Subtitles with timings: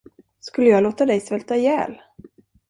[0.39, 2.01] Skulle jag låta dig svälta ihjäl?